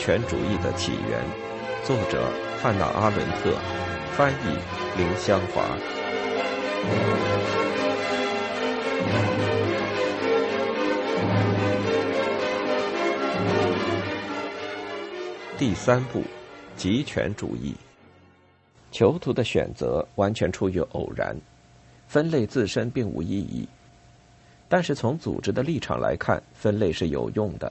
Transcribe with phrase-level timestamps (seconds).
[0.00, 1.22] 权主义的起源，
[1.84, 3.52] 作者汉娜·阿伦特，
[4.16, 4.58] 翻译
[4.96, 5.62] 林香华。
[15.58, 16.22] 第三步，
[16.76, 17.74] 极权主义。
[18.90, 21.36] 囚徒的选择完全出于偶然，
[22.08, 23.68] 分类自身并无意义。
[24.66, 27.70] 但是从组织的立场来看，分类是有用的。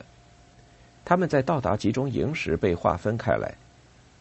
[1.03, 3.53] 他们在到达集中营时被划分开来，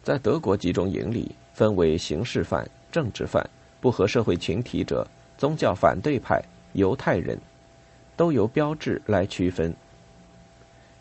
[0.02, 3.48] 在德国集中营里分为刑事犯、政治犯、
[3.80, 5.06] 不合社会群体者、
[5.37, 6.42] 宗教反对派、
[6.73, 7.38] 犹太人，
[8.16, 9.74] 都由标志来区分。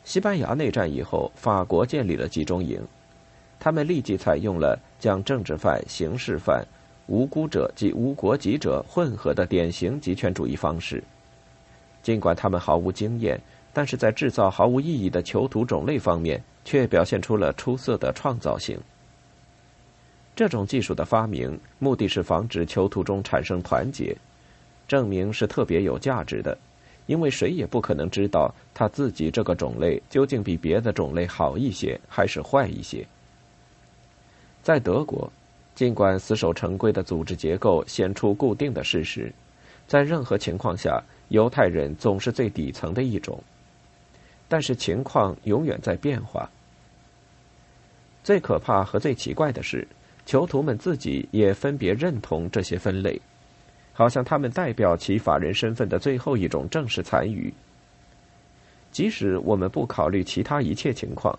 [0.04, 2.82] 西班牙内战以后，法国建立了集中营，
[3.60, 6.66] 他们立即采用了将政治犯、刑事犯、
[7.08, 11.04] 无辜者及无国籍者混合的典型极权主义方式。
[12.04, 13.38] 尽管他们毫无经验，
[13.78, 18.76] 但是在制造毫无意义的囚徒种类方面，却表现出了出色的创造性。
[20.36, 24.18] 这种技术的发明，目的是防止囚徒中产生团结，
[24.88, 26.58] 证明是特别有价值的，
[27.06, 33.06] 因为谁也不可能知道他自己这个种类究竟比别的种类好一些还是坏一些。
[34.64, 35.32] 在德国，
[35.76, 39.32] 尽管死守成规的组织结构显出固定的事实，
[39.86, 41.00] 在任何情况下。
[41.30, 43.38] 犹太人总是最底层的一种，
[44.48, 46.50] 但是情况永远在变化。
[48.24, 49.88] 最可怕和最奇怪的是，
[50.26, 53.22] 囚徒们自己也分别认同这些分类，
[53.94, 57.54] 好像他们代表其法人身份的最后一种正式残余。
[58.92, 61.38] 即使我们不考虑其他一切情况，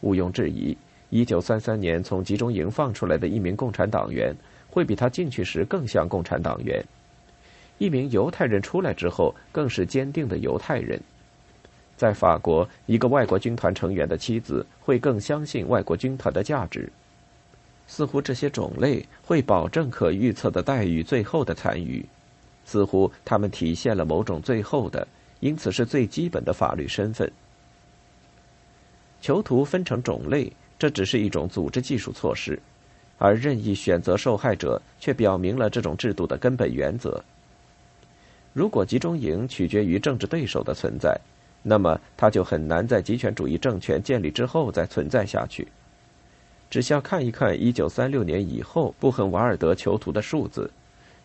[0.00, 0.76] 毋庸置疑，
[1.08, 4.34] 一九三三年从集中营放出来的一名共产党员，
[4.68, 6.84] 会比他进去时更像共产党员。
[7.78, 11.00] 一名犹太人出来之后，更是坚定的犹太人。
[12.00, 16.90] 在法国，一个外国军团成员的妻子会更相信外国军团的价值。
[17.86, 22.02] 似乎这些种类会保证可预测的待遇，最后的残余。
[22.64, 25.06] 似乎他们体现了某种最后的，
[25.40, 27.30] 因此是最基本的法律身份。
[29.20, 32.58] 囚徒分成种类，这只是一种组织技术措施，
[33.18, 37.22] 而任意选择受害者却表明了这种制度的根本原则。
[38.54, 41.14] 如果集中营取决于政治对手的存在，
[41.62, 45.66] 那么它就很难在极权主义政权建立之后再存在下去。
[46.70, 50.70] 只需要看一看1936年以后布痕瓦尔德囚徒的数字，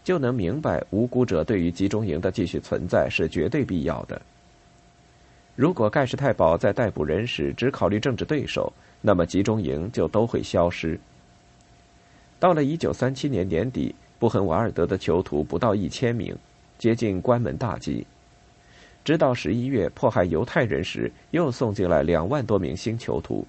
[0.04, 4.22] 就能明白无辜者对于集中营的继续存在是绝对必要的。
[5.56, 11.00] 如果盖世太保在逮捕人时只考虑政治对手，那么集中营就都会消失。
[12.40, 16.36] 到了1937年年底，布痕瓦尔德的囚徒不到一千名。
[16.78, 18.06] 接近关门大吉，
[19.06, 23.46] 直到十一月迫害犹太人时，又送进来两万多名新囚徒。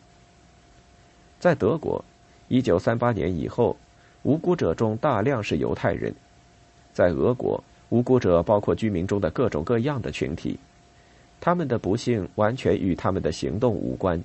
[1.40, 2.04] 在德国，
[2.48, 3.74] 一九三八年以后，
[4.22, 6.12] 无辜者中大量是犹太人；
[6.92, 10.58] 在俄国，无辜者包括居民中的各种各样的群体，
[11.40, 14.22] 他们的不幸完全与他们的行动无关。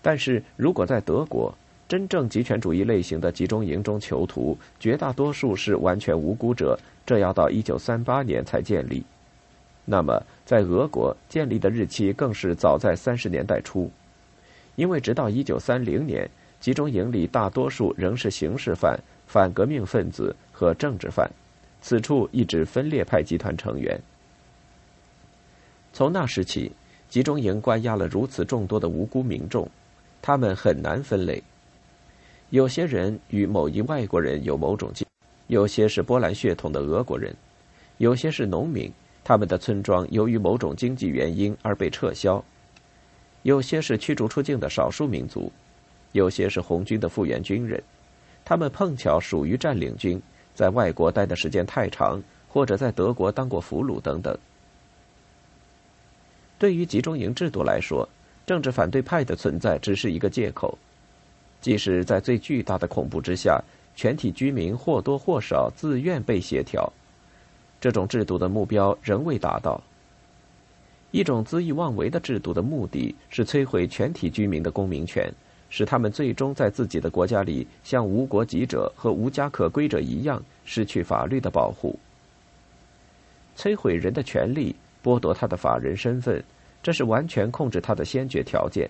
[0.00, 1.54] 但是如果在德国，
[1.86, 6.78] 真正极权主义类型的集中营中囚徒，绝大多数是完全无辜者。
[7.04, 9.04] 这要到一九三八年才建立。
[9.84, 13.90] 那么，在俄国建立的日期更是早在三十年代初，
[14.76, 21.28] 因为直到一九三零年，集中营里大多数仍是刑事犯、反革命分子和政治犯，
[21.80, 24.00] 此处一指分裂派集团成员。
[25.92, 26.70] 从那时起，
[27.08, 29.68] 集中营关押了如此众多的无辜民众，
[30.22, 31.42] 他们很难分类。
[32.50, 34.92] 有些人与某一外国人有某种
[35.48, 37.34] 有些是波兰血统的俄国人，
[37.98, 38.90] 有些是农民，
[39.24, 42.42] 他们的村庄由于某种经济原因而被撤销；
[43.42, 45.50] 有些是驱逐出境的少数民族，
[46.12, 47.82] 有些是红军的复员军人，
[48.44, 50.20] 他们碰巧属于占领军，
[50.54, 54.36] 在外国待的时间太长，或者在德国当过俘虏等等。
[56.58, 58.08] 对于集中营制度来说，
[58.44, 60.76] 政治反对派的存在只是一个借口。
[61.60, 63.62] 即使在最巨大的恐怖之下，
[63.94, 66.92] 全体居民或多或少自愿被协调，
[67.82, 69.82] 这种制度的目标仍未达到。
[71.10, 75.28] 一种恣意妄为的制度的目的是摧毁全体居民的公民权，
[75.68, 81.98] 使他们最终在自己的国家里像无国籍者和无家可归者一样失去法律的保护。
[83.56, 86.40] 摧毁人的权利，剥夺他的法人身份，
[86.84, 88.88] 这是完全控制他的先决条件。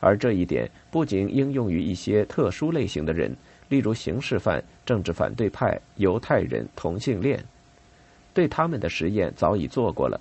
[0.00, 3.36] 而这一点不仅应用于一些特殊类型的人，
[3.68, 7.38] 例如刑事犯、政治反对派、犹太人、同性恋，
[8.34, 10.20] 对他们的实验早已做过了，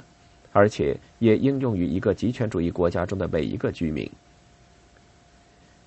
[0.51, 4.09] 而且也应用于一个极权主义国家中的每一个居民。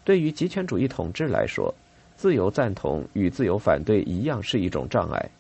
[0.05, 1.75] 对于极权主义统治来说，
[2.17, 5.31] 自由赞同与自由反对一样是一种障碍。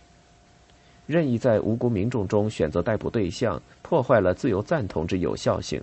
[1.06, 5.82] 任意在无辜民众中选择逮捕对象，破坏了自由赞同之有效性，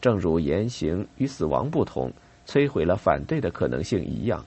[0.00, 2.12] 正如言行与死亡不同，
[2.46, 4.44] 摧毁了反对的可能性一样。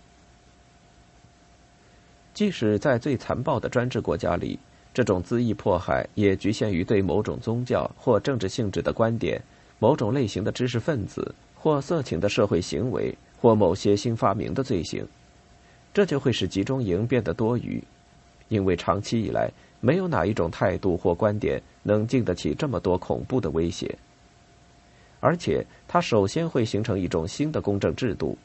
[2.34, 4.58] 即使在最残暴的专制国家里，
[4.94, 9.41] 这种恣意迫害也局限于对某种宗教或政治性质的观点、
[9.80, 15.06] 某种类型的知识分子或色情的社会行为或某些新发明的罪行，
[15.94, 17.83] 这就会使集中营变得多余，
[18.47, 19.51] 因为长期以来。
[19.81, 23.97] 没有哪一种态度或观点能经得起这么多恐怖的威胁，
[25.21, 28.38] 而且它首先会形成一种新的公正制度，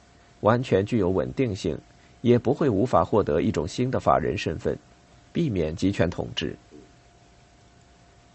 [0.42, 1.76] 完全具有稳定性，
[2.20, 4.78] 也不会无法获得一种新的法人身份，
[5.34, 6.56] 避免集权统治。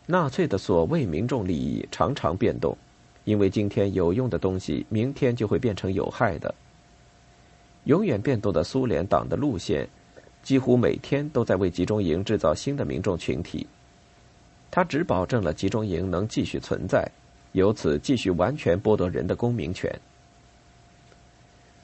[0.06, 2.78] 纳粹的所谓民众利益常常变动，
[3.24, 6.54] 因为今天有用的东西，明天就会变成有害的。
[7.86, 9.88] 永远变动的苏联党的路线。
[10.42, 13.68] 几乎每天都在为集中营制造新的民众群体，
[14.72, 17.06] 他只保证了集中营能继续存在，
[17.52, 19.94] 由此继续完全剥夺人的公民权。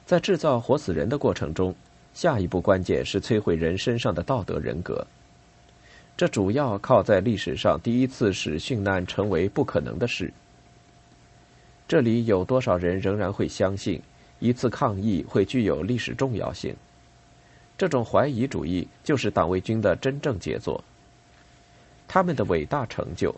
[0.06, 1.72] 在制造活死人的过程中，
[2.16, 5.06] 下一步关键是摧毁人身上的道德人格。
[6.16, 10.32] 这主要靠在历史上第一次使殉难成为不可能的事。
[11.86, 14.00] 这里有多少人仍然会相信
[14.38, 16.74] 一次抗议会具有历史重要性？
[17.76, 20.82] 这种怀疑主义就是党卫军的真正杰作。
[22.08, 23.34] 他们的伟大成就，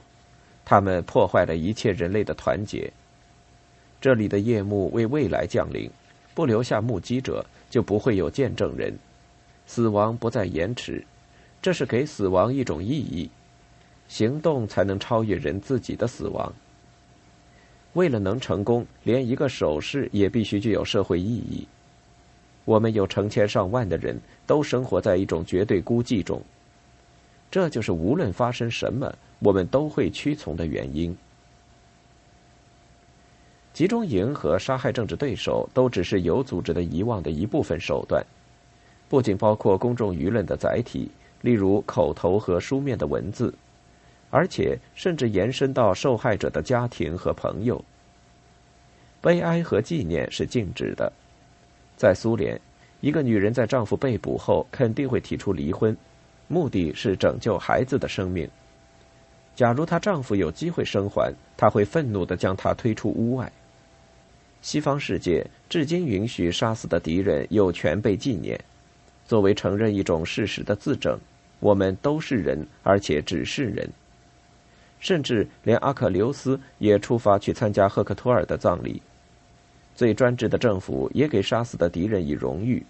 [0.65, 2.89] 他们破坏了一切人类的团结。
[4.01, 5.91] 这里的夜幕为未来降临，
[6.33, 8.97] 不留下目击者，就不会有见证人。
[9.67, 11.05] 死亡不再延迟，
[11.61, 13.31] 这是给死亡一种意义。
[14.09, 16.53] 行动才能超越人自己的死亡。
[17.93, 21.67] 为了能成功，连一个手势也必须具有社会意义。
[22.65, 26.41] 我们有成千上万的人都生活在一种绝对孤寂中，
[27.51, 31.17] 这就是无论发生什么，我们都会屈从的原因。
[33.73, 38.25] 集中营和杀害政治对手都只是有组织的遗忘的一部分手段，
[39.09, 41.09] 不仅包括公众舆论的载体，
[41.43, 43.55] 例如口头和书面的文字，
[44.31, 47.83] 而且甚至延伸到受害者的家庭和朋友。
[49.21, 51.13] 悲哀和纪念是禁止的。
[51.97, 52.61] 在苏联，
[53.01, 55.97] 一个女人在丈夫被捕后肯定会提出离婚，
[56.49, 58.49] 目的是拯救孩子的生命。
[59.55, 63.51] 假如她丈夫有机会生还，她会愤怒地将他推出屋外。
[64.61, 68.59] 西方世界至今允许杀死的敌人有权被纪念，
[69.27, 71.19] 作为承认一种事实的自证：
[71.61, 73.89] 我们都是人，而且只是人。
[75.01, 79.01] 甚至连阿克琉斯也出发去参加赫克托尔的葬礼。
[79.95, 82.85] 最专制的政府也给杀死的敌人以荣誉。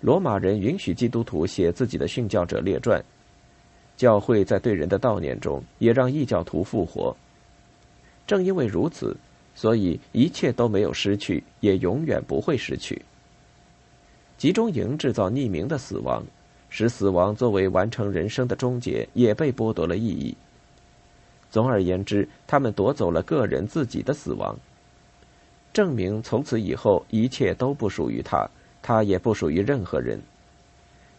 [0.00, 3.02] 罗马人允许基督徒写自己的殉教者列传。
[3.96, 7.16] 教会在对人的悼念中也让异教徒复活。
[8.26, 9.16] 正因为如此，
[9.54, 13.00] 所以一切都没有失去，也永远不会失去。
[14.38, 16.24] 集中营制造匿名的死亡，
[16.68, 20.34] 使死亡作为完成人生的终结也被剥夺了意义。
[21.50, 24.56] 总而言之，他们夺走了个人自己的死亡。
[25.72, 28.48] 证明从此以后一切都不属于他，
[28.80, 30.20] 他也不属于任何人。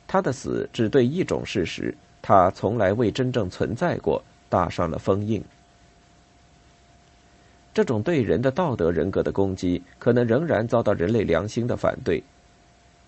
[0.07, 5.43] 他的死只对一种事实：他从来未真正存在过，打上了封印。
[7.73, 12.21] 这种对人的道德人格的攻击，可能仍然遭到人类良心的反对。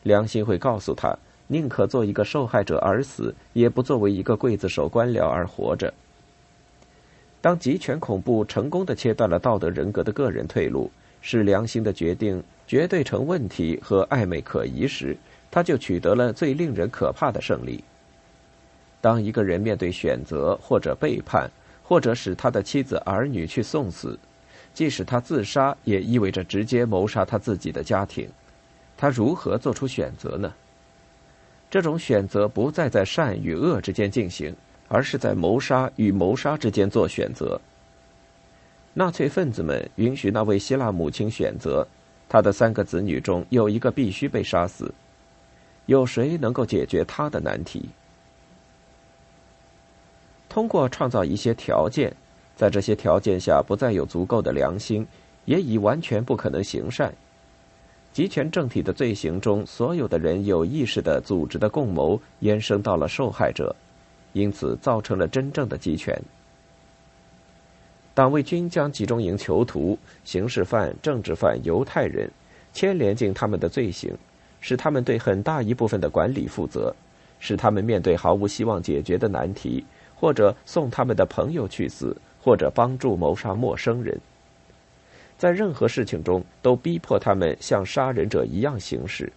[0.03, 1.17] 良心会告诉他，
[1.47, 5.93] 宁可做一个受害者而死，也不作为一个刽子手官僚而活着。
[7.41, 10.89] 当极权恐怖成功的切断了道德人格的个人退路。
[11.25, 15.15] 使良心的决定绝对成问题和暧昧可疑时，
[15.49, 17.81] 他就取得了最令人可怕的胜利。
[18.99, 21.49] 当一个人面对选择或者背叛，
[21.81, 24.19] 或者使他的妻子儿女去送死，
[24.73, 28.29] 即使他自杀，也意味着直接谋杀他自己的家庭。
[28.97, 30.53] 他如何做出选择呢？
[31.69, 34.55] 这种选择不再在善与恶之间进行，
[34.87, 37.59] 而是在谋杀与谋杀之间做选择。
[38.93, 41.87] 纳粹分子们允许那位希腊母亲选择，
[42.29, 44.93] 她的三个子女中有一个必须被杀死。
[45.87, 47.89] 有谁能够解决他的难题？
[50.47, 52.15] 通过创造一些条件，
[52.55, 55.05] 在这些条件下不再有足够的良心，
[55.45, 57.13] 也已完全不可能行善。
[58.13, 63.75] 集权政体的罪行中，所有的人有意识的组织的共谋，延伸到了受害者，
[64.33, 66.15] 因此造成了真正的集权。
[68.13, 72.29] 党卫军将集中营囚徒、刑事犯、政治犯、犹太人，
[72.71, 74.15] 牵连进他们的罪行，
[74.61, 76.95] 使他们对很大一部分的管理负责，
[77.39, 79.83] 使他们面对毫无希望解决的难题，
[80.15, 84.19] 或者送他们的朋友去死，或者帮助谋杀陌生人。
[85.37, 89.31] 在任何事情中，都逼迫他们像杀人者一样行事。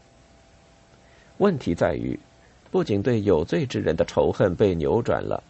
[1.39, 2.19] 问题在于，
[2.71, 5.43] 不仅对有罪之人的仇恨被扭转了，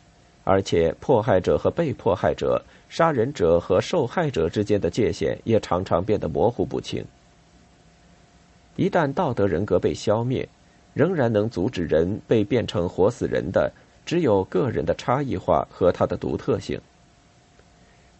[0.44, 7.04] 而且迫害者和被迫害者、杀人者和受害者之间的界限也常常变得模糊不清。
[8.76, 10.48] 一旦道德人格被消灭，
[10.92, 13.72] 仍然能阻止人被变成活死人的，
[14.04, 16.80] 只有个人的差异化和他的独特性。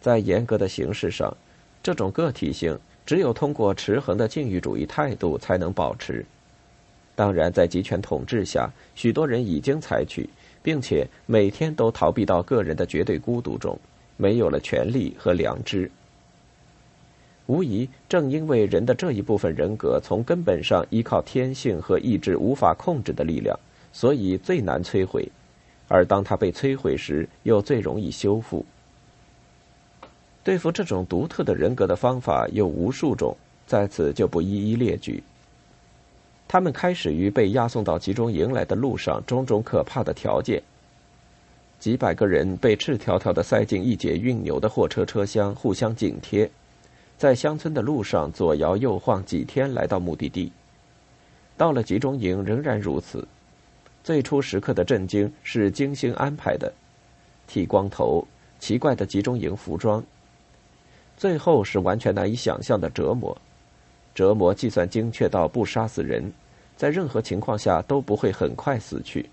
[0.01, 1.35] 在严格的形式上，
[1.81, 6.25] 这种个体性只有通过持恒的禁欲主义态度才能保持。
[7.15, 10.29] 当然，在集权统治下，许多人已经采取，
[10.61, 13.77] 并且每天都逃避到个人的绝对孤独中，
[14.17, 15.89] 没有了权利和良知。
[17.47, 23.57] 无疑，正因为人的这一部分人格从根本上依靠天性和意志无法控制的力量，
[23.91, 25.23] 所以最难摧毁；
[25.87, 28.65] 而当它被摧毁时，又最容易修复。
[30.47, 33.35] 对付这种独特的人格的方法有无数种，
[33.65, 35.21] 在此就不一一列举。
[36.47, 40.63] 他们开始于被押送到集中营来的路上种种可怕的条件。
[41.81, 46.49] 几百个人被赤条条的塞进一节运牛的货车车厢，互相紧贴。
[47.17, 50.53] 在乡村的路上左摇右晃几天，来到目的地。
[51.57, 53.27] 到了集中营，仍然如此。
[54.01, 56.71] 最初时刻的震惊是精心安排的，
[57.47, 58.25] 剃光头，
[58.61, 60.01] 奇怪的集中营服装。
[61.17, 63.35] 最后是完全难以想象的折磨，
[64.15, 66.31] 折磨计算精确到不杀死人，
[66.77, 69.27] 在任何情况下都不会很快死去。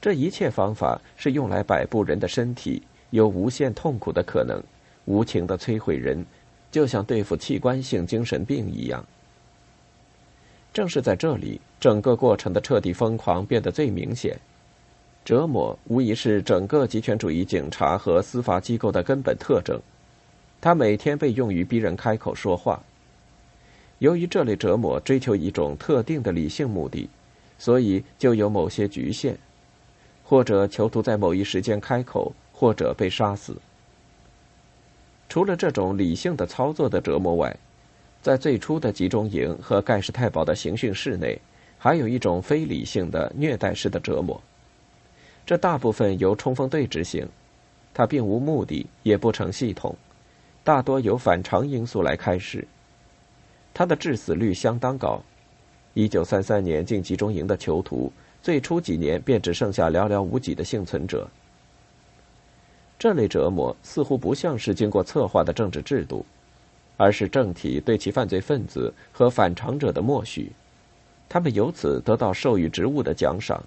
[0.00, 4.60] 这一切方法是用来摆布人的身体，有无限痛苦的可能，
[5.06, 6.26] 无情的摧毁人。
[6.70, 9.02] 就像对付器官性精神病一样。
[10.70, 14.38] 正是在这里，整个过程的彻底疯狂变得最明显。
[15.24, 19.80] 折磨无疑是整个极权主义警察和司法机构的根本特征。
[20.60, 22.82] 他每天被用于逼人开口说话。
[23.98, 27.08] 由于这类折磨追求一种特定的理性目的，
[27.58, 29.36] 所以就有某些局限，
[30.24, 33.56] 或者囚徒在某一时间开口，或者被杀死。
[35.28, 37.56] 除了这种理性的操作的折磨外，
[38.22, 41.40] 在最初的集中营和盖世太保的刑讯室内，
[41.76, 44.40] 还有一种非理性的虐待式的折磨。
[45.44, 47.28] 这大部分由冲锋队执行，
[47.92, 49.96] 它并无目的，也不成系统，
[50.68, 52.68] 大多由反常因素来开始。
[53.72, 55.18] 它的致死率相当高。
[55.94, 61.26] 一九三三年进集中营的囚徒，最初几年便只剩下寥寥无几的幸存者。
[62.98, 66.26] 这类折磨似乎不像是经过策划的政治制度，
[66.98, 70.52] 而是政体对其犯罪分子和反常者的默许，
[71.30, 73.64] 他们由此得到授予职务的奖赏。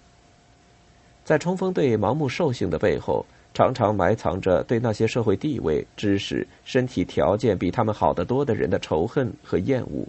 [1.26, 10.08] 在冲锋队盲目兽性的背后，常常埋藏着对那些社会地位、知识、身体条件比他们好得多的人的仇恨和厌恶。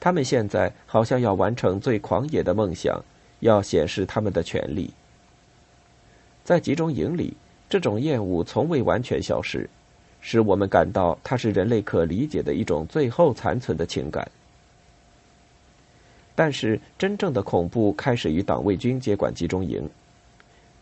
[0.00, 3.02] 他们现在好像要完成最狂野的梦想，
[3.40, 4.90] 要显示他们的权利。
[6.42, 7.34] 在集中营里。
[7.66, 9.68] 这种厌恶从未完全消失，
[10.20, 14.30] 使我们感到它是人类可理解的一种最后残存的情感。
[16.36, 19.88] 但是，真正的恐怖开始于党卫军接管集中营，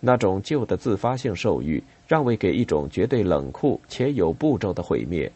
[0.04, 5.30] 那种旧的自发性兽欲让位给一种绝对冷酷且有步骤的毁灭，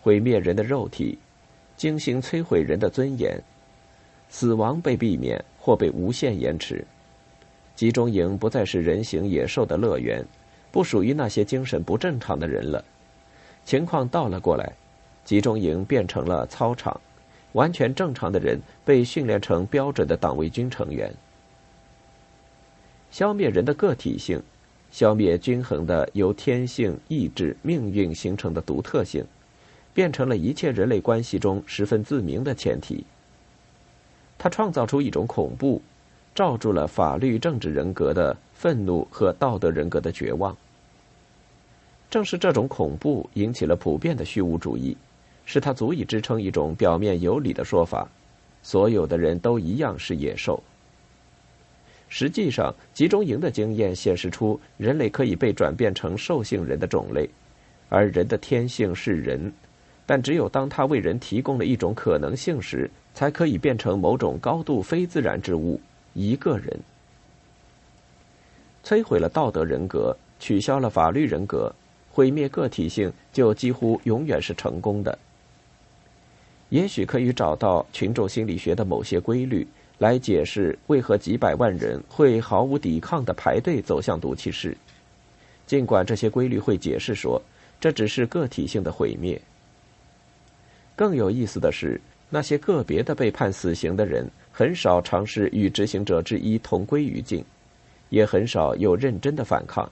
[0.00, 1.18] 毁灭人的肉体，
[1.76, 3.38] 精心摧毁人的尊严，
[4.30, 6.82] 死亡被避免或被无限延迟。
[7.76, 10.24] 集中营不再是人形野兽的乐园。
[10.72, 12.84] 不属于那些精神不正常的人了。
[13.64, 14.72] 情况倒了过来，
[15.24, 17.00] 集中营变成了操场，
[17.54, 21.12] 完全正常的人被训练成标准的党卫军成员。
[23.10, 24.42] 消灭人的个体性，
[24.90, 29.24] 消灭均衡的由天性、意志、命运形成的独特性，
[29.92, 33.04] 变成了一切人类关系中十分自明的前提。
[34.38, 35.82] 他创造出一种恐怖，
[36.34, 38.36] 罩住了法律、政治人格的。
[38.60, 40.54] 愤怒和道德人格的绝望，
[42.10, 44.94] 正是这种恐怖引起了普遍的虚无主义，
[45.46, 48.06] 使它足以支撑一种表面有理的说法：
[48.62, 50.62] 所有的人都一样是野兽。
[52.12, 57.30] 实际上，集中营的经验显示出，人类可以被转变成兽性人的种类，
[57.88, 59.50] 而人的天性是人，
[60.04, 65.80] 但只有当他为人提供了一种可能性时，才可以变成某种高度非自然之物——
[66.12, 66.78] 一个人。
[68.84, 71.72] 摧毁了道德人格，取消了法律人格，
[72.10, 75.16] 毁灭个体性，就几乎永远是成功的。
[76.70, 79.66] 也许可以找到群众心理学的某些规律，
[80.00, 84.74] 来解释为何几百万人会毫无抵抗的排队走向毒气室。
[85.66, 87.40] 尽管这些规律会解释说，
[87.78, 89.38] 这只是个体性的毁灭。
[90.96, 97.44] 更有意思的是，那些个别的被判死刑的人，很少尝试与执行者之一同归于尽，
[98.08, 99.86] 也很少有认真的反抗。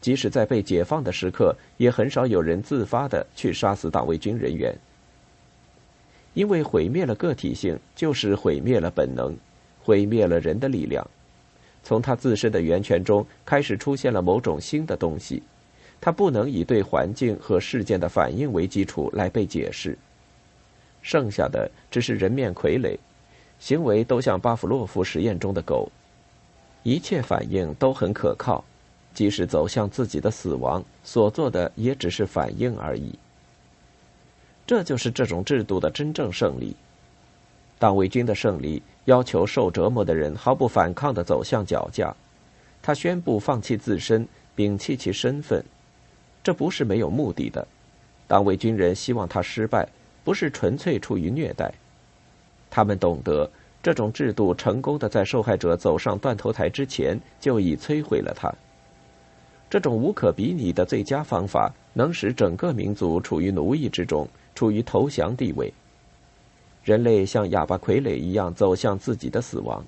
[0.00, 4.72] 即使在被解放的时刻，也很少有人自发的去杀死党卫军人员。
[6.34, 9.36] 因为毁灭了个体性，就是毁灭了本能，
[9.88, 11.02] 毁灭了人的力量。
[11.82, 15.42] 从他自身的源泉中开始出现了某种新的东西，
[15.98, 19.96] 它不能以对环境和事件的反应为基础来被解释。
[21.00, 22.98] 剩下的只是人面傀儡，
[23.58, 25.90] 行为都像巴甫洛夫实验中的狗，
[26.82, 28.62] 一切反应都很可靠，
[29.14, 33.18] 即使走向自己的死亡，所做的也只是反应而已。
[34.66, 36.76] 这就是这种制度的真正胜利。
[37.78, 42.14] 党卫军的胜利要求受折磨的人毫不反抗地走向绞架，
[42.82, 45.64] 他宣布放弃自身，摒弃其身份。
[46.44, 47.66] 这不是没有目的的，
[48.26, 49.88] 党卫军人希望他失败。
[50.24, 51.72] 不是纯粹出于虐待，
[52.68, 53.50] 他们懂得
[53.82, 58.52] 这种制度成功的在受害者走上断头台之前就已摧毁了他。
[59.70, 65.72] 这种无可比拟的最佳方法，能使整个民族处于奴役之中，处于投降地位。
[66.84, 69.84] 人类像哑巴傀儡一样走向自己的死亡，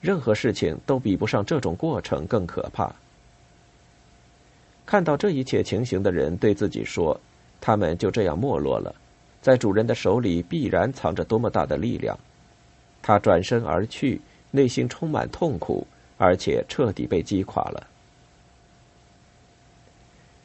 [0.00, 2.94] 任何事情都比不上这种过程更可怕。
[4.86, 7.20] 看到这一切情形的人对自己说
[7.60, 8.94] ：“他们就这样没落了。”
[9.40, 12.18] 在主人的手里必然藏着多么大的力量！
[13.00, 15.86] 他转身而去，内心充满痛苦，
[16.16, 17.86] 而且彻底被击垮了。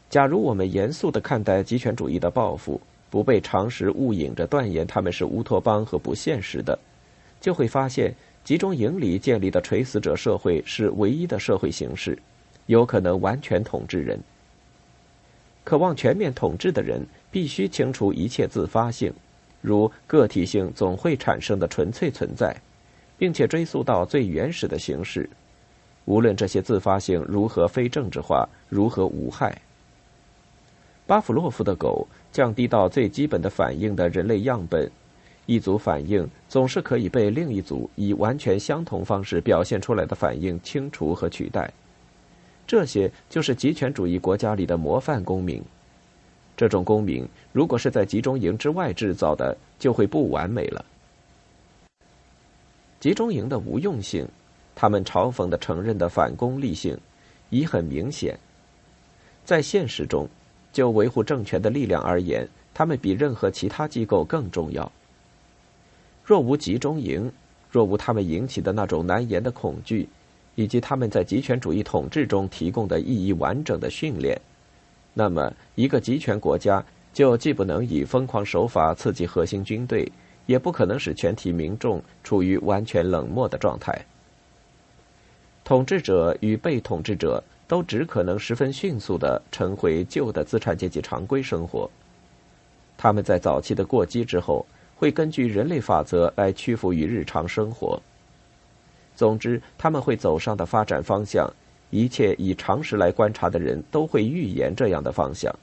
[0.10, 2.80] 假如我们严肃的看待极权主义的报复，
[3.14, 6.80] 不被常识误引着断言他们是乌托邦和不现实的，
[7.40, 8.12] 就会发现
[8.44, 12.18] 集中营里建立的垂死者社会是唯一的社会形式，
[12.66, 14.20] 有可能完全统治人。
[15.64, 19.14] 渴望全面统治的人必须清除一切自发性，
[19.62, 22.60] 如个体性总会产生的纯粹存在，
[23.16, 25.30] 并且追溯到最原始的形式，
[26.06, 29.56] 无论这些自发性如何非政治化，如何无害。
[31.06, 34.92] 巴甫洛夫的狗降低到最基本的反应的人类样本，
[35.46, 41.72] 一组反应总是可以被另一组以完全相同方式表现出来的反应清除和取代。
[42.66, 45.62] 这些就是极权主义国家里的模范公民。
[46.58, 50.84] 这种公民如果是在集中营之外制造的，就会不完美了。
[53.00, 54.28] 集中营的无用性，
[54.74, 56.98] 他们嘲讽的承认的反功利性，
[57.50, 58.40] 已很明显。
[59.44, 60.28] 在现实中，
[60.74, 64.92] 就维护政权的力量而言，他们比任何其他机构更重要。
[66.26, 67.32] 若无集中营，
[67.72, 70.10] 若无他们引起的那种难言的恐惧。
[70.56, 74.40] 以及他们在极权主义统治中提供的意义完整的训练，
[75.12, 80.12] 那么一个极权国家就既不能以疯狂手法刺激核心军队，
[80.46, 84.00] 也不可能使全体民众处于完全冷漠的状态。
[85.64, 91.90] 统治者与被统治者都只可能十分迅速的重回旧的资产阶级常规生活。
[92.98, 98.00] 他们在早期的过激之后，会根据人类法则来屈服于日常生活。
[99.16, 101.52] 总之，他们会走上的发展方向，
[101.90, 105.54] 一切以常识来观察的人都会预言这样的方向。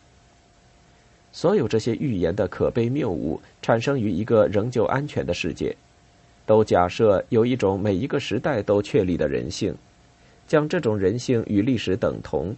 [1.32, 5.74] 所有这些预言的可悲谬误，产生于一个仍旧安全的世界，
[6.44, 9.74] 都假设有一种每一个时代都确立的人性，
[10.50, 12.52] 将这种人性与历史等同，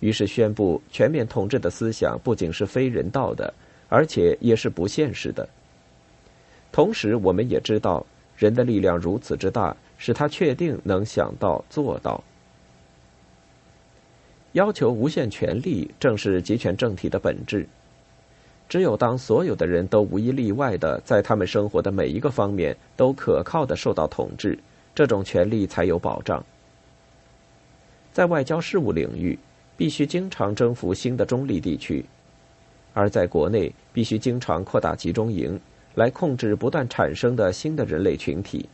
[0.00, 3.54] 于是宣布全面统治的思想不仅是非人道的，
[3.88, 5.48] 而且也是不现实的。
[6.72, 8.04] 同时，我们也知道，
[8.36, 9.76] 人的力量如此之大。
[9.98, 12.24] 使他确定能想到做到。
[14.50, 17.64] 要求无限权力，正是集权政体的本质。
[18.68, 24.58] 只有当所有的人都无一例外的在他们生活的每一个方面都可靠的受到统治，
[24.92, 26.44] 这种权利才有保障。
[28.12, 29.38] 在外交事务领域，
[29.76, 32.04] 必须经常征服新的中立地区；
[32.92, 35.58] 而在国内，必须经常扩大集中营，
[35.94, 38.68] 来控制不断产生的新的人类群体。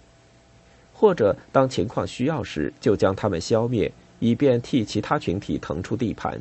[0.93, 6.41] 或者当情况需要时，就将他们消灭，以便替其他群体腾出地盘。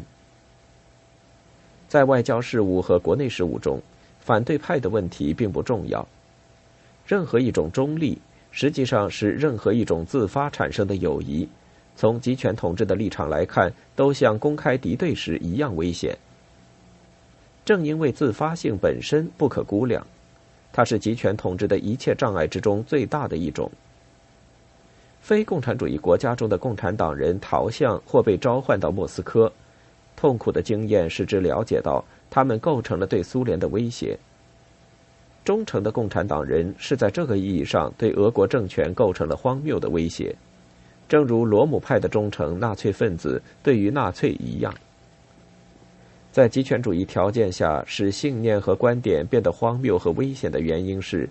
[1.87, 3.79] 在外交事务和国内事务中，
[4.19, 6.05] 反对派的问题并不重要。
[7.05, 8.17] 任何一种中立，
[8.51, 11.47] 实际上是任何一种自发产生的友谊，
[11.97, 16.15] 从集权统治的立场来看，都像公开敌对时一样危险。
[17.65, 20.05] 正因为自发性本身不可估量。
[20.71, 23.71] 它是集权统治的一切障碍之中最大的一种。
[25.21, 29.51] 非共产主义国家中的共产党人逃向或被召唤到莫斯科，
[30.15, 34.17] 痛苦的经验使之了解到，他们构成了对苏联的威胁。
[35.43, 40.35] 忠诚的共产党人是在这个意义上对俄国政权构成了荒谬的威胁，
[41.07, 44.73] 正如罗姆派的忠诚纳粹分子对于纳粹一样。
[46.31, 51.29] 在极权主义条件下，使信念和观点变得荒谬和危险的原因是。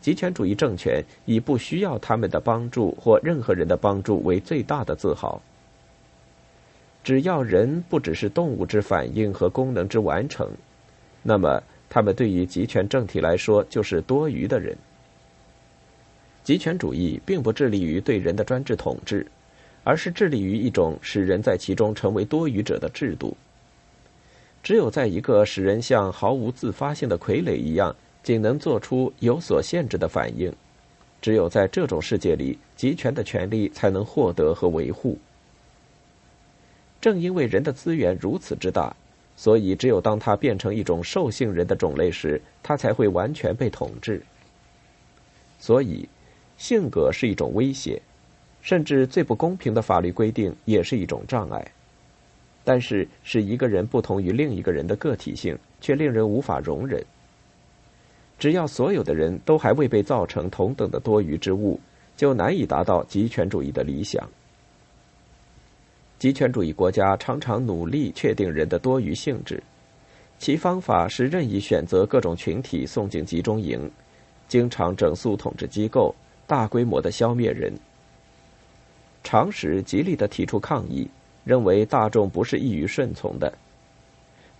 [0.00, 5.42] 极权主义政权以不需要他们的帮助或任何人的帮助为最大的自豪。
[7.02, 10.48] 只要人不只是动物之反应和功能之完成，
[11.20, 11.60] 那么
[11.90, 14.78] 他们对于极权政体来说就是多余的人。
[16.48, 19.26] 极权主义并不致力于对人的专制统治，
[19.84, 23.36] 而是致力于一种使人在其中成为多余者的制度。
[24.62, 27.94] 只有在一个使人像毫无自发性的傀儡一样。
[28.22, 30.50] 仅能做出有所限制的反应，
[31.20, 35.18] 只有在这种世界里，集权的权利才能获得和维护。
[36.98, 38.96] 正因为人的资源如此之大，
[39.36, 44.22] 所以只有当他变成一种兽性人的种类时，他才会完全被统治。
[45.60, 46.08] 所以，
[46.58, 48.02] 性格是一种威胁，
[48.60, 51.66] 甚至最不公平的法律规定也是一种障碍。
[52.64, 57.02] 但是，使一个人不同于另一个人的个体性，却令人无法容忍。
[58.38, 61.80] 只要所有的人都还未被造成同等的多余之物，
[62.16, 64.28] 就难以达到极权主义的理想。
[66.18, 69.62] 极权主义国家常常努力确定人的多余性质，
[70.38, 73.90] 其方法是任意选择各种群体送进集中营，
[74.46, 76.14] 经常整肃统治机构，
[76.48, 77.72] 大规模的消灭人。
[79.22, 81.06] 常识极力的提出抗议，
[81.44, 83.52] 认为大众不是易于顺从的，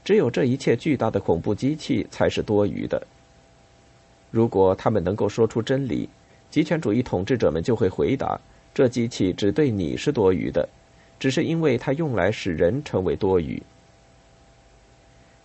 [0.05, 3.03] 只有这一切巨大的恐怖机器才是多余的。
[4.31, 6.07] 如果他们能够说出真理，
[6.51, 8.39] 极权主义统治者们就会回答：
[8.75, 10.69] 这机器只对你是多余的，
[11.19, 13.63] 只是因为它用来使人成为多余。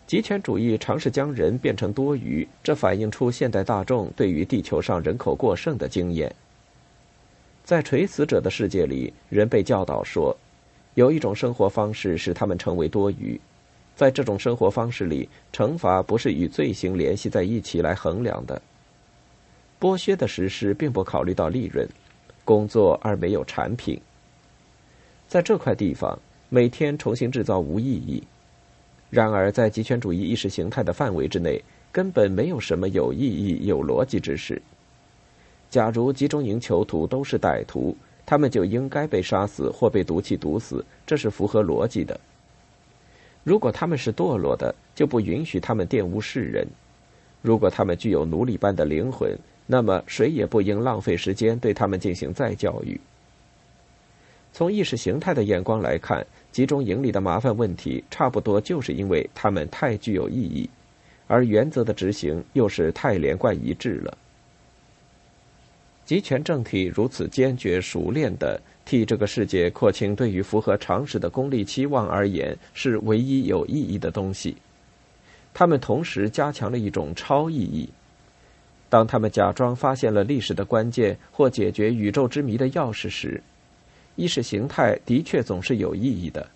[0.05, 6.33] 极权主义尝试将人变成多余，这反映出现代大众对于地球上人口过剩的经验。
[7.63, 10.35] 在垂死者的世界里，人被教导说，
[10.95, 13.39] 有一种生活方式使他们成为多余。
[13.95, 18.61] 在这种生活方式里，惩罚不是与罪行联系在一起来衡量的。
[19.79, 21.87] 剥削的实施并不考虑到利润，
[22.43, 23.99] 工作而没有产品。
[25.27, 28.21] 在这块地方，每天重新制造无意义。
[29.13, 34.59] 然而，在极权主义意识形态的范围之内，根本没有什么有意义、有逻辑之事。
[35.69, 37.95] 假如集中营囚徒都是歹徒，
[38.25, 42.19] 他们就应该被杀死或被毒气毒死，这是符合逻辑的。
[43.43, 46.65] 如果他们是堕落的，就不允许他们玷污世人；
[47.43, 52.99] 如果他们具有奴隶般的灵魂，那么，谁也不应浪费时间对他们进行再教育。
[54.53, 60.69] 从意识形态的眼光来看，集中营里的麻烦问题，差不多就是因为他们太具有意义，
[61.25, 64.15] 而原则的执行又是太连贯一致了。
[66.05, 74.55] 集权政体如此坚决熟练的替这个世界廓清，对于符合常识的功利期望而言，是唯一有意义的东西。
[75.51, 77.89] 他们同时加强了一种超意义。
[78.89, 83.41] 当他们假装发现了历史的关键或解决宇宙之谜的钥匙时，
[84.15, 86.47] 意识形态的确总是有意义的。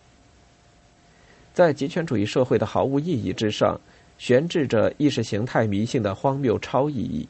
[1.53, 3.79] 在极权主义社会的毫无意义之上，
[4.17, 7.27] 悬置着意识形态迷信的荒谬超意义。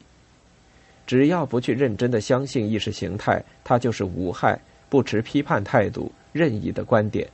[1.06, 4.60] 只要不去认真的相信意识形态，它就是无害、
[4.90, 7.26] 不持批判态度、任意的观点。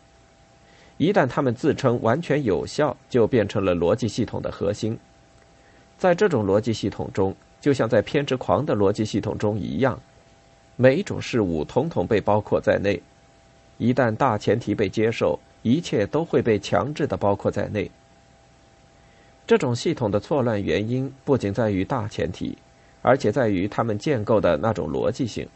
[0.97, 4.97] 一旦他们自称完全有效，就变成了逻辑系统的核心。
[5.99, 10.01] 在这种逻辑系统中，就像在偏执狂的逻辑系统中一样，
[10.77, 13.01] 每一种事物统统被包括在内。
[13.79, 17.91] 一旦大前提被接受，一切都会被强制的包括在内。
[19.47, 22.57] 这种系统的错乱原因不仅在于大前提，
[23.03, 25.47] 而且在于他们建构的那种逻辑性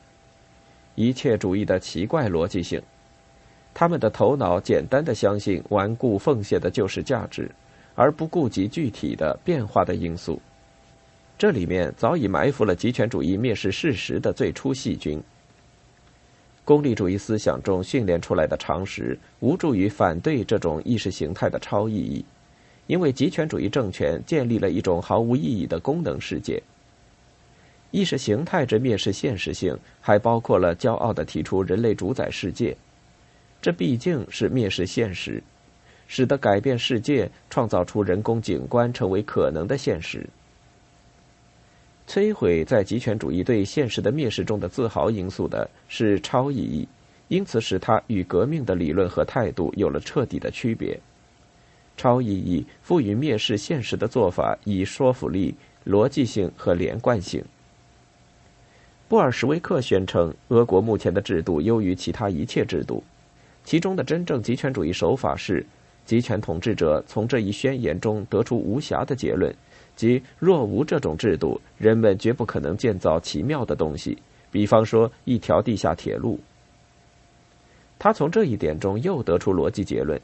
[0.94, 2.82] ——一切主义的奇怪逻辑性。
[3.72, 7.50] 他们的头脑简单的相信顽固奉献的就是价值，
[7.94, 10.40] 而不顾及具体的变化的因素。
[11.38, 15.22] 这里面早已埋伏了极权主义蔑视事实的最初细菌。
[16.64, 22.24] 功利主义思想中训练出来的常识，无助于反对这种意识形态的超意义，
[22.88, 26.60] 因为极权主义政权建立了一种毫无意义的功能世界。
[27.92, 32.76] 意识形态之蔑视现实性，还包括了骄傲的提出人类主宰世界，
[33.62, 35.40] 这毕竟是蔑视现实，
[36.08, 40.28] 使得改变世界、创造出人工景观成为可能的现实。
[42.08, 46.88] 摧毁在极权主义对现实的蔑视中的自豪因素的是超意义，
[47.28, 50.98] 因此使它与革命的理论和态度有了彻底的区别。
[51.98, 57.44] 超意义赋予蔑视现实的做法以说服力、逻辑性和连贯性。
[59.06, 63.04] 布尔什维克宣称，俄国目前的制度优于其他一切制度，
[63.64, 65.66] 其中的真正极权主义手法是，
[66.06, 69.54] 极权统治者从这一宣言中得出无瑕的结论。
[69.98, 74.16] 即若无这种制度，人们绝不可能建造奇妙的东西，
[74.48, 76.38] 比方说一条地下铁路。
[77.98, 80.16] 他从这一点中又得出逻辑结论：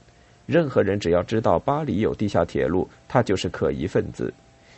[0.46, 4.32] 任何人只要知道巴黎有地下铁路，他就是可疑分子，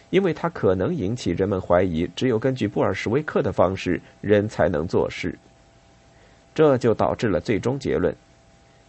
[0.08, 2.08] 因为他可能引起人们怀疑。
[2.16, 5.38] 只有根据布尔什维克的方式，人才能做事。
[6.54, 8.16] 这就导致了最终结论：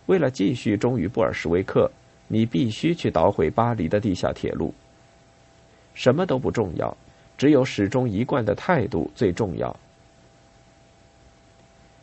[0.06, 1.92] 为了继续忠于布尔什维克，
[2.30, 4.74] 你必须去捣毁巴黎的地下铁路。
[5.98, 6.96] 什么都不重要，
[7.40, 9.76] 只有始终一贯的态度最重要。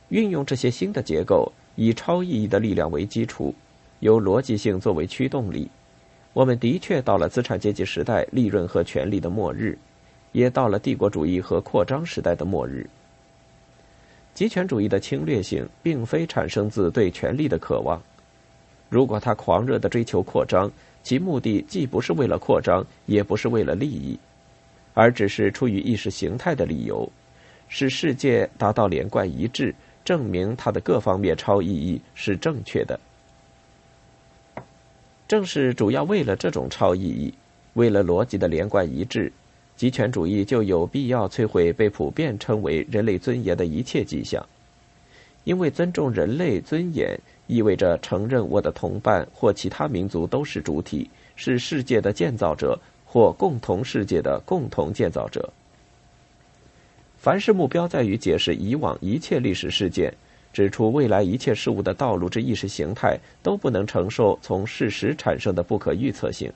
[0.08, 3.54] 运用这些新的结构，以超意义的力量为基础，
[4.00, 5.70] 由逻辑性作为驱动力，
[6.32, 9.78] 我们的确到了资产阶级时代利润和权力的末日，
[10.32, 12.84] 也到了帝国主义和扩张时代的末日。
[14.34, 18.02] 极权主义的侵略性并非产生自对权力的渴望，
[18.88, 20.68] 如果他狂热的追求扩张。
[21.04, 24.18] 其目的既不是为了扩张，也不是为了利益，
[24.94, 27.06] 而只是出于意识形态的理由，
[27.68, 32.98] 使世界达到连贯一致，证明它的各方面超意义是正确的。
[35.28, 37.34] 正是主要为了这种超意义，
[37.74, 39.30] 为了逻辑的连贯一致，
[39.76, 44.46] 极权主义就有必要摧毁被普遍称为人类尊严的一切迹象，
[45.44, 47.20] 因为尊重人类尊严。
[47.46, 55.52] 意味着承认我的同伴或其他民族都是主体，是世界的建造者或共同世界的共同建造者。
[57.18, 60.12] 凡是目标在于解释以往一切历史事件，
[60.52, 66.50] 指出未来一切事物的道路之意识形态，都不能承受从事实产生的不可预测性。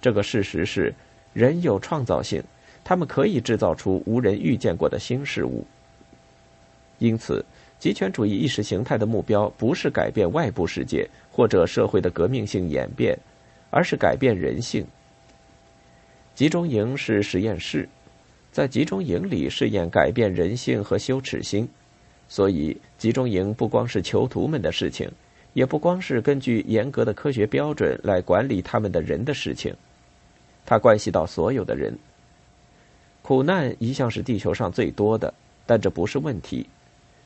[0.00, 0.94] 这个事实是，
[1.32, 2.42] 人有创造性，
[2.84, 5.66] 他们可以制造出无人遇见过的新事物。
[6.98, 7.44] 因此。
[7.82, 13.18] 极权主义意识形态的目标不是改变外部世界或者社会的革命性演变，
[13.70, 14.86] 而是改变人性。
[16.32, 17.88] 集中营是实验室，
[18.52, 21.68] 在集中营里试验改变人性和羞耻心，
[22.28, 25.10] 所以集中营不光是囚徒们的事情，
[25.52, 29.74] 也不光是根据严格的科学标准来管理他们的人的事情，
[30.64, 31.92] 它关系到所有的人。
[33.22, 35.34] 苦难一向是地球上最多的，
[35.66, 36.64] 但这不是问题。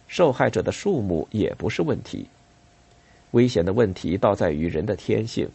[0.09, 2.27] 受害者的数目也不是问题，
[3.33, 5.49] 危险的问题倒在于人的天性。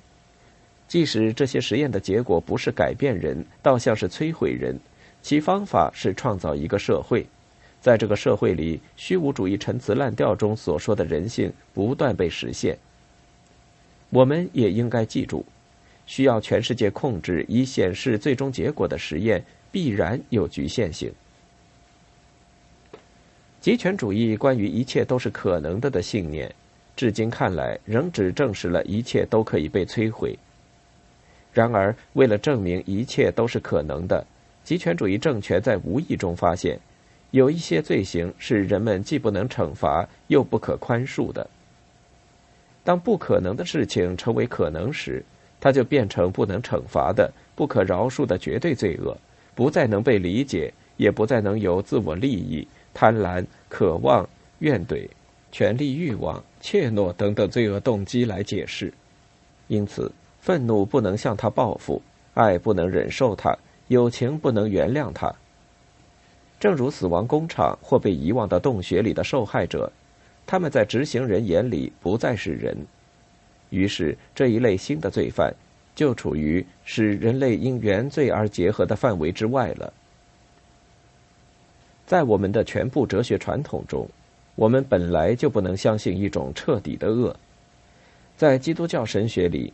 [0.88, 4.78] 即使这些实验的结果不是改变人，倒像是摧毁人，
[5.22, 7.26] 其方法是创造一个社会，
[7.80, 12.78] 在这个社会里，虚无主义陈词滥调中所说的人性不断被实现。
[14.10, 15.46] 我们也应该记住，
[16.06, 21.10] 需要全世界控制以显示最终结果的实验必然有局限性。
[23.62, 26.52] 极权主义关于一切都是可能的的信念，
[26.96, 30.36] 至今看来仍只证实了一切都可以被摧毁。
[31.54, 34.26] 然而，为了证明一切都是可能的，
[34.64, 36.80] 极权主义政权在无意中发现，
[37.30, 41.48] 有一些罪行是人们既不能惩罚又不可宽恕的。
[42.84, 45.24] 当不可能的事情成为可能时，
[45.60, 49.16] 它就变成不能惩罚的、不可饶恕的绝对罪恶，
[49.54, 52.68] 不再能被理解，也不再能有自我利益。
[52.94, 54.28] 贪婪、渴望、
[54.60, 55.08] 怨怼、
[55.52, 58.94] 权力欲望、怯懦等等罪恶动机来解释，
[59.68, 62.02] 因此，愤怒不能向他报复，
[62.34, 65.34] 爱不能忍受他，友情不能原谅他。
[66.60, 69.92] 正如死亡工厂或被遗忘的洞穴里的受害者，
[70.46, 72.78] 他们在执行人眼里不再是人，
[73.70, 75.56] 于是这一类新的罪犯
[75.96, 79.92] 就处于使人类因原罪而结合的范围之外了。
[82.12, 84.06] 在我们的全部哲学传统中，
[84.56, 87.34] 我们本来就不能相信一种彻底的恶。
[88.36, 89.72] 在基督教神学里，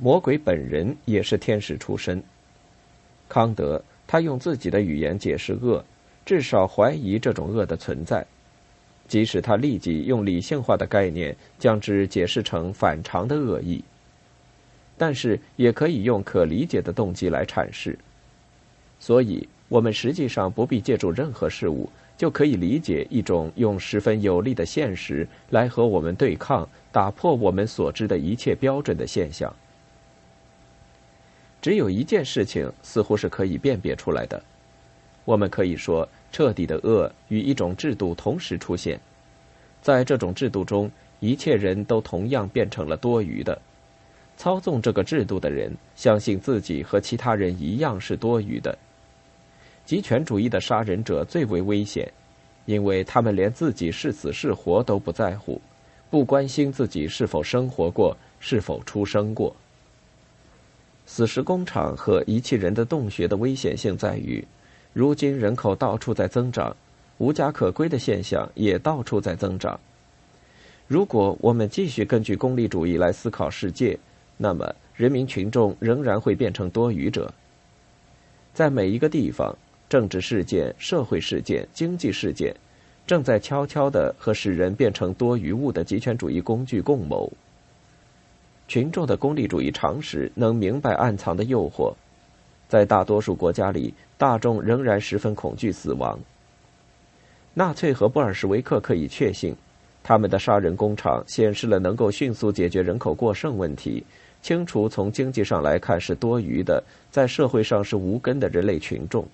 [0.00, 2.20] 魔鬼本人也是天使出身。
[3.28, 5.84] 康德他用自己的语言解释恶，
[6.24, 8.26] 至少怀疑这种恶的存在，
[9.06, 13.80] 即使他立即用理性化的概念将之解释成反常的恶意，
[14.98, 17.96] 但是也可以用可理解的动机来阐释。
[18.98, 19.48] 所以。
[19.68, 29.52] 我们实际上不必借助任何事物，就可以理解一种用十分有力的现实来和我们对抗、打破我们所知的一切标准的现象。
[31.60, 34.40] 只有一件事情似乎是可以辨别出来的：
[35.24, 39.00] 我们可以说，彻底的恶与一种制度同时出现，
[39.82, 43.60] 在这种制度中，一切人都同样变成了多余的。
[44.36, 48.78] 操纵这个制度的人，相信自己和其他人一样是多余的。
[49.86, 52.12] 极权主义的杀人者最为危险，
[52.64, 55.60] 因为他们连自己是死是活都不在乎，
[56.10, 59.54] 不关心自己是否生活过，是否出生过。
[61.06, 64.44] 死尸工厂和遗弃人的洞穴的危险性在于。
[64.92, 66.74] 如今人口到处在增长，
[67.18, 69.78] 无家可归的现象也到处在增长。
[70.88, 73.96] 如果我们继续根据功利主义来思考世界，
[74.36, 77.32] 那么人民群众仍然会变成多余者。
[78.52, 79.54] 在每一个地方，
[79.96, 82.54] 政治事件、社会事件、经济事件，
[83.06, 87.32] 正在悄悄的和使人变成多余物的极权主义工具共谋。
[88.68, 91.94] 群众的功利主义常识能明白暗藏的诱惑。
[92.68, 96.18] 在大多数国家里，大众仍然十分恐惧死亡。
[97.54, 99.56] 纳粹和布尔什维克可以确信，
[100.02, 104.04] 他们的杀人工厂显示了能够迅速解决人口过剩问题，
[104.42, 109.26] 清除从经济上来看是多余的，在社会上是无根的人类群众。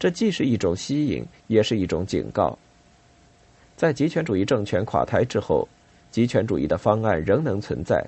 [0.00, 2.58] 这既是一种吸引，也是一种警告。
[3.76, 5.68] 在极权主义政权垮台之后，
[6.10, 8.04] 极权主义的方案仍能存在，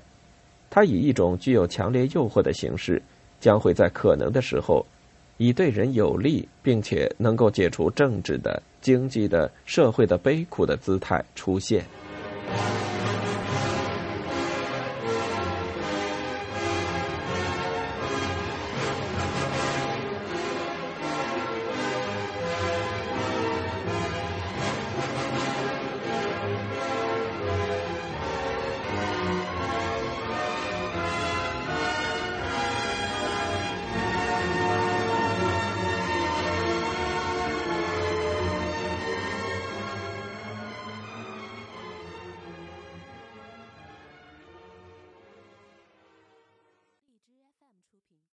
[0.69, 3.01] 它以一种具有强烈诱惑的形式。
[3.39, 4.85] 将会在可能的时候，
[5.35, 11.83] 以对人有利并且能够解除政治的、经济的、社会的悲苦的姿态出现。